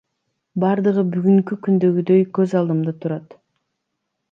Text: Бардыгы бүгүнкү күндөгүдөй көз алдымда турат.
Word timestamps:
Бардыгы 0.63 1.03
бүгүнкү 1.15 1.59
күндөгүдөй 1.67 2.25
көз 2.39 2.57
алдымда 2.63 2.97
турат. 3.05 3.39